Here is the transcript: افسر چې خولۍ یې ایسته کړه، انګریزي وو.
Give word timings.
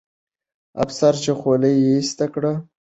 افسر 0.83 1.13
چې 1.23 1.31
خولۍ 1.39 1.75
یې 1.83 1.89
ایسته 1.97 2.25
کړه، 2.33 2.51
انګریزي 2.55 2.69
وو. 2.73 2.79